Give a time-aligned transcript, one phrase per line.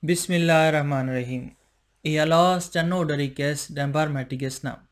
[0.00, 1.50] Bismillahirrahmanirrahim.
[2.02, 4.82] I Allahs, den nåderikes, den barmhärtiges namn.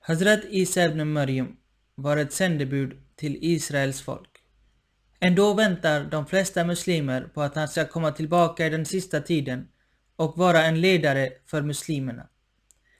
[0.00, 1.56] Hazrat Isa ibn Maryam
[1.94, 4.28] var ett sändebud till Israels folk.
[5.20, 9.68] Ändå väntar de flesta muslimer på att han ska komma tillbaka i den sista tiden
[10.16, 12.28] och vara en ledare för muslimerna.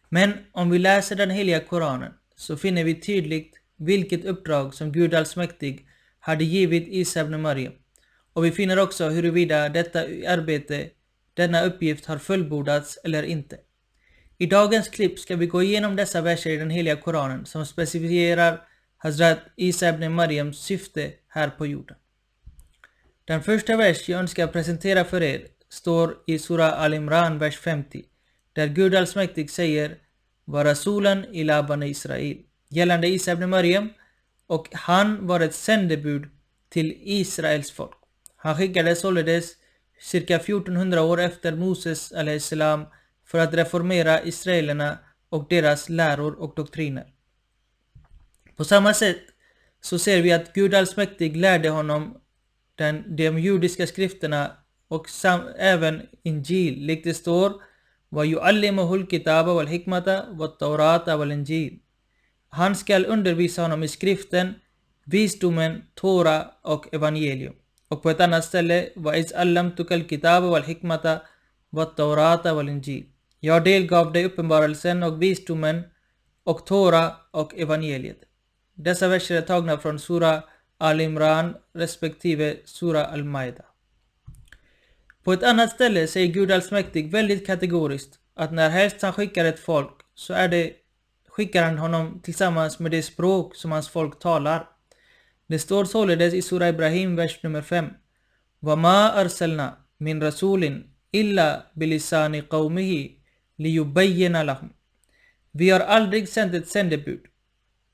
[0.09, 5.15] Men om vi läser den heliga Koranen så finner vi tydligt vilket uppdrag som Gud
[5.15, 5.87] allsmäktig
[6.19, 7.73] hade givit Isa ibn Maryam
[8.35, 10.91] och vi finner också huruvida detta arbete,
[11.35, 13.59] denna uppgift har fullbordats eller inte.
[14.39, 18.61] I dagens klipp ska vi gå igenom dessa verser i den heliga Koranen som specificerar
[18.99, 21.97] Hazrat Isa ibn Mariams syfte här på jorden.
[23.25, 28.05] Den första vers jag önskar presentera för er står i Sura Al-Imran, vers 50,
[28.53, 29.97] där Gud allsmäktig säger
[30.45, 33.89] ”Vara solen i Laban Israel” gällande Isa ibn Mariam
[34.47, 36.29] och han var ett sändebud
[36.69, 38.04] till Israels folk.
[38.44, 39.56] Han skickades således
[40.00, 42.86] cirka 1400 år efter Moses salam
[43.26, 44.98] för att reformera israelerna
[45.30, 47.08] och deras läror och doktriner.
[48.56, 49.22] På samma sätt
[49.82, 52.22] så ser vi att Gud allsmäktig lärde honom
[52.76, 54.52] den, de judiska skrifterna
[54.88, 57.62] och sam, även Injil, likt det står
[58.12, 60.08] وَيُعَلِّمُهُ الْكِتَابَ وَالْحِكْمَةَ
[60.40, 61.80] وَالتَّوْرَاةَ وَالْإِنْجِيل
[62.50, 64.54] Han skall undervisa honom i skriften,
[65.06, 67.54] visdomen, Tora och evangelium.
[67.94, 71.20] Och på ett annat ställe وَإِذْ أَلَّمْتُكَ الْكِتَابَ وَالْحِكْمَةَ
[71.72, 73.04] وَالتَّوْرَاةَ وَالْإِنْجِيل
[73.40, 75.84] Jag delgav dig uppenbarelsen och visdomen
[76.44, 78.20] och Tora och evangeliet.
[78.74, 80.44] Dessa verser är tagna från Sura
[80.78, 83.64] Al-Imran respektive Sura Al-Maida.
[85.24, 89.60] På ett annat ställe säger Gud allsmäktig väldigt kategoriskt att när helst han skickar ett
[89.60, 90.74] folk så är det,
[91.28, 94.70] skickar han honom tillsammans med det språk som hans folk talar.
[95.48, 97.86] Det står således i Sura Ibrahim, vers nummer 5.
[98.62, 103.10] وَمَا أَرْسَلْنَا مِنْ رَسُولٍ إِلَّا بِلِسَانِ قَوْمِهِ
[103.58, 104.70] لِيُبَيِّنَ لَهُمْ
[105.52, 107.22] Vi har aldrig sänt ett sändebud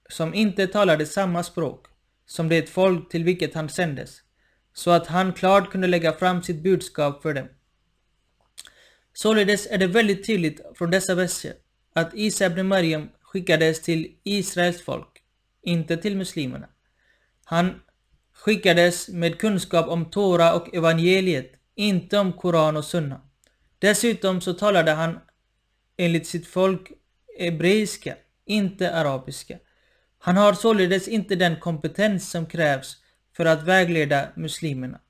[0.10, 1.86] som inte talade samma språk
[2.26, 4.22] som det folk till vilket han sändes,
[4.74, 7.48] så att han klart kunde lägga fram sitt budskap för dem.
[9.14, 11.54] Således är det väldigt tydligt från dessa verser
[11.94, 15.24] att Isa ibn Maryam skickades till Israels folk,
[15.62, 16.68] inte till muslimerna.
[17.51, 17.81] Han
[18.33, 23.21] skickades med kunskap om Tora och evangeliet, inte om Koran och Sunna.
[23.79, 25.19] Dessutom så talade han
[25.97, 26.93] enligt sitt folk
[27.39, 28.15] hebreiska,
[28.47, 29.59] inte arabiska.
[30.19, 32.97] Han har således inte den kompetens som krävs
[33.37, 35.01] för att vägleda muslimerna.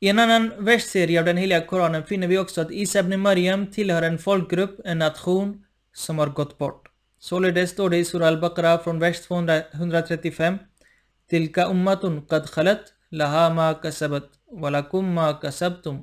[0.00, 3.66] I en annan versserie av den heliga Koranen finner vi också att Isa ibn Maryam
[3.66, 6.88] tillhör en folkgrupp, en nation, som har gått bort.
[7.18, 10.58] Således står det i Surah Al-Baqarah från vers 235
[11.28, 14.28] Tilka ummatun qad khalat laha ma kasabat
[14.62, 15.96] walakum ma kasabtum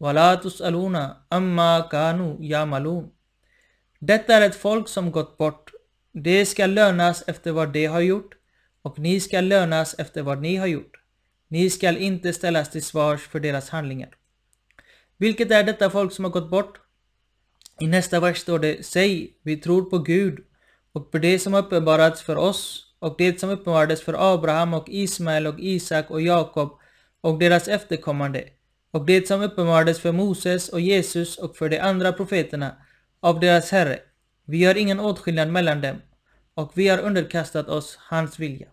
[0.00, 3.10] wala tus'aluna amma kanu yamalun.
[4.00, 5.70] Detta är ett folk som gått bort
[6.16, 8.34] det ska lönas efter vad de har gjort
[8.82, 10.96] och ni ska lönas efter vad ni har gjort.
[11.48, 14.16] Ni skall inte ställas till svars för deras handlingar.
[15.16, 16.80] Vilket är detta folk som har gått bort?
[17.80, 20.38] I nästa vers står det Säg, vi tror på Gud
[20.92, 25.46] och på det som uppenbarats för oss och det som uppenbarades för Abraham och Ismael
[25.46, 26.78] och Isak och Jakob
[27.20, 28.44] och deras efterkommande
[28.90, 32.76] och det som uppenbarades för Moses och Jesus och för de andra profeterna
[33.20, 33.98] av deras Herre
[34.44, 35.96] vi gör ingen åtskillnad mellan dem
[36.54, 38.66] och vi har underkastat oss hans vilja.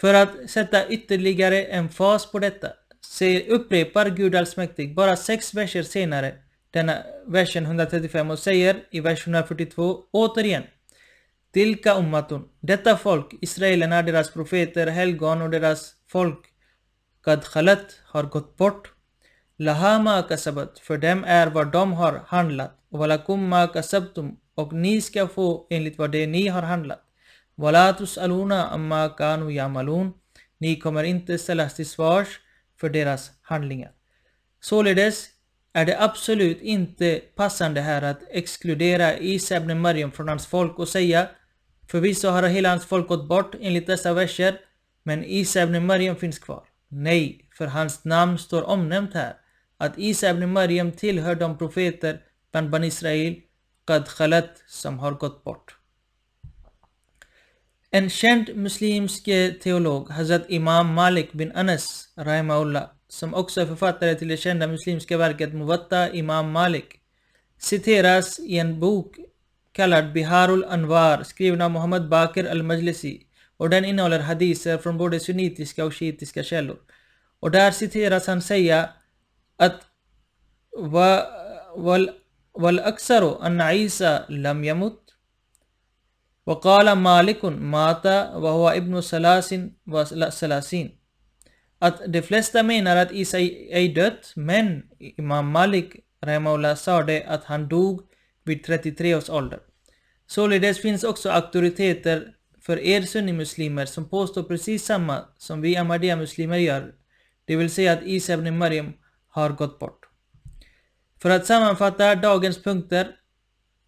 [0.00, 2.68] För att sätta ytterligare en fas på detta
[3.06, 6.34] säger, upprepar Gud allsmäktig bara sex verser senare
[6.70, 10.62] denna versen 135 och säger i vers 142 återigen
[11.52, 16.46] Tilka ummatun, detta folk, israelerna, deras profeter, helgon och deras folk,
[17.24, 18.92] kad khalat, har gått bort.
[19.58, 22.78] Lahama kasabat, för dem är vad de har handlat.
[22.90, 27.00] Och walakum kasabtum, och ni ska få enligt vad det ni har handlat.
[27.54, 30.12] Walatus aluna amma kanu yamalun.
[30.58, 32.40] Ni kommer inte ställas till svars
[32.80, 33.90] för deras handlingar.
[34.60, 35.28] Således
[35.72, 40.88] är det absolut inte passande här att exkludera Isa ibn Maryam från hans folk och
[40.88, 41.28] säga
[41.92, 44.60] Förvisso har hela hans folk gått bort enligt dessa verser,
[45.02, 46.64] men Isa ibn Maryam finns kvar.
[46.88, 49.34] Nej, för hans namn står omnämnt här.
[49.78, 52.20] Att Isa ibn Maryam tillhör de profeter
[52.52, 53.36] bland Ban Israel
[53.86, 55.76] Qad Khalat som har gått bort.
[57.90, 59.24] En känd muslimsk
[59.62, 65.16] teolog, Hazrat Imam Malik bin Anas, Rahimahullah, som också är författare till det kända muslimska
[65.16, 67.00] verket Muwatta Imam Malik,
[67.58, 69.18] citeras i en bok
[69.72, 73.26] kallad Biharul Anwar, skriven av Muhammad Bakir al-Majlisi,
[73.56, 76.78] och den innehåller hadiser från både sunnitiska och shiitiska källor.
[77.40, 78.88] Och där citeras han säga
[79.56, 79.80] att
[80.76, 81.26] va,
[81.76, 82.10] wal,
[82.54, 85.14] والأكثر أن عيسى لم يمت
[86.46, 89.54] وقال مالك مات وهو ابن ثلاث
[89.86, 90.98] وثلاثين
[91.78, 97.44] att de flesta menar att Isa ej dött, men Imam Malik Rahimahullah sa det att
[97.44, 98.02] han dog
[98.44, 99.60] vid 33 års ålder.
[100.26, 106.94] Således finns också auktoriteter för er sunnimuslimer som påstår precis samma som vi Ahmadiyya-muslimer gör,
[107.44, 108.92] det vill säga att Isa ibn Maryam
[109.28, 110.08] har gått bort.
[111.22, 113.10] För att sammanfatta dagens punkter.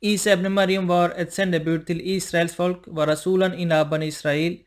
[0.01, 4.59] Isa ibn Maryam var ett sändebud till Israels folk, var rasulan i Naban Israel.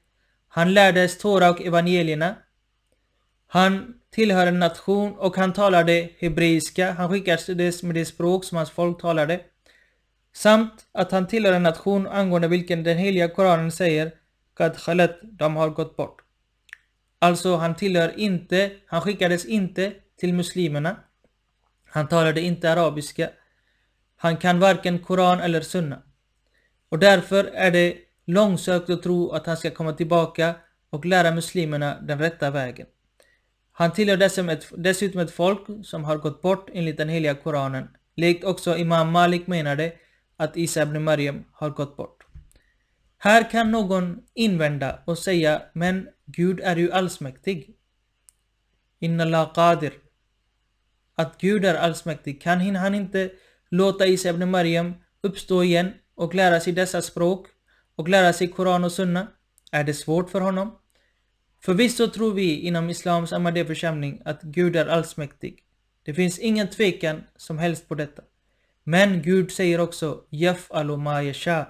[0.48, 2.36] Han lärdes Tora och evangelierna.
[3.48, 6.92] Han tillhör en nation och han talade hebreiska.
[6.92, 9.42] Han skickades med det språk som hans folk talade.
[10.38, 14.12] Samt att han tillhör en nation angående vilken den heliga Koranen säger
[14.58, 16.22] Kad khalat, de har gått bort.
[17.20, 20.96] Alltså, han tillhör inte, han skickades inte till muslimerna.
[21.86, 23.30] Han talade inte arabiska.
[24.16, 26.02] Han kan varken Koran eller Sunna.
[26.90, 30.56] Och därför är det långsökt att tro att han ska komma tillbaka
[30.90, 32.88] och lära muslimerna den rätta vägen.
[33.72, 34.18] Han tillhör
[34.78, 37.88] dessutom ett folk som har gått bort enligt den heliga Koranen.
[38.16, 39.94] Likt också Imam Malik menade
[40.38, 42.26] att Isa ibn Maryam har gått bort.
[43.18, 47.76] Här kan någon invända och säga men Gud är ju allsmäktig.
[49.00, 49.94] Inna qadir.
[51.16, 52.42] Att Gud är allsmäktig.
[52.42, 53.32] Kan han inte
[53.70, 57.48] låta Isa ibn Maryam uppstå igen och lära sig dessa språk
[57.96, 59.28] och lära sig Koran och Sunna?
[59.72, 60.80] Är det svårt för honom?
[61.64, 65.64] Förvisso tror vi inom Islams Ahmadiyya-församling att Gud är allsmäktig.
[66.04, 68.24] Det finns ingen tvekan som helst på detta.
[68.90, 71.68] Men Gud säger också Jaf ma yasha.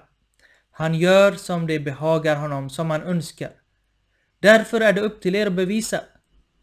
[0.70, 3.50] Han gör som det behagar honom, som han önskar.
[4.40, 6.00] Därför är det upp till er att bevisa.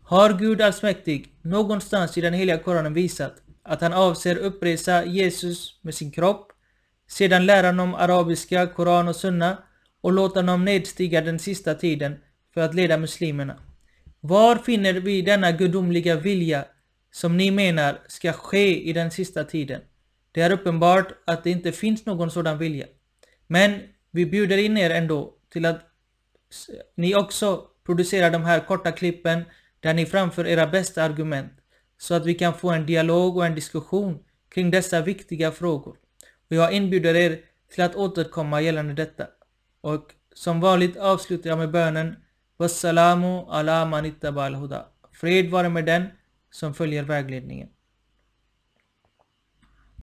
[0.04, 5.96] Har Gud allsmäktig någonstans i den heliga Koranen visat att han avser uppresa Jesus med
[5.96, 6.52] sin kropp,
[7.08, 9.58] sedan lära honom arabiska, Koran och Sunna
[10.02, 12.16] och låta honom nedstiga den sista tiden
[12.54, 13.60] för att leda muslimerna.
[14.20, 16.66] Var finner vi denna gudomliga vilja
[17.12, 19.82] som ni menar ska ske i den sista tiden?
[20.36, 22.86] Det är uppenbart att det inte finns någon sådan vilja.
[23.48, 23.80] Men
[24.12, 25.82] vi bjuder in er ändå till att
[26.96, 29.44] ni också producerar de här korta klippen
[29.80, 31.52] där ni framför era bästa argument
[31.98, 35.98] så att vi kan få en dialog och en diskussion kring dessa viktiga frågor.
[36.50, 37.40] Och jag inbjuder er
[37.74, 39.28] till att återkomma gällande detta.
[39.82, 42.16] Och som vanligt avslutar jag med bönen
[42.58, 44.86] Wassalamu ala manittaba al-huda.
[45.12, 46.08] Fred vare med den
[46.52, 47.70] som följer vägledningen.